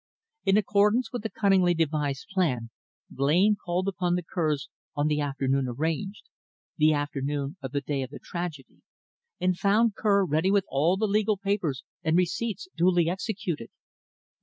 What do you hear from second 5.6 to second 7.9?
arranged the afternoon of the